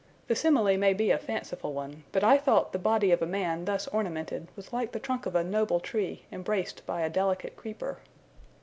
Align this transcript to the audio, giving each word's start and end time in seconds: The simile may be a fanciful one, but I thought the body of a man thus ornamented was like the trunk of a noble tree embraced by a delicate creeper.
The 0.29 0.35
simile 0.35 0.79
may 0.79 0.93
be 0.95 1.11
a 1.11 1.19
fanciful 1.19 1.73
one, 1.73 2.05
but 2.11 2.23
I 2.23 2.39
thought 2.39 2.73
the 2.73 2.79
body 2.79 3.11
of 3.11 3.21
a 3.21 3.27
man 3.27 3.65
thus 3.65 3.85
ornamented 3.89 4.47
was 4.55 4.73
like 4.73 4.93
the 4.93 4.99
trunk 4.99 5.27
of 5.27 5.35
a 5.35 5.43
noble 5.43 5.79
tree 5.79 6.23
embraced 6.31 6.83
by 6.87 7.01
a 7.01 7.07
delicate 7.11 7.55
creeper. 7.55 7.99